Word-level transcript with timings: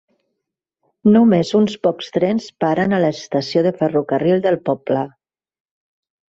Només 1.15 1.51
uns 1.59 1.75
pocs 1.87 2.09
trens 2.15 2.47
paren 2.65 2.95
a 2.95 3.01
l'estació 3.05 3.63
de 3.69 3.75
ferrocarril 3.83 4.43
del 4.49 4.59
poble. 4.71 5.05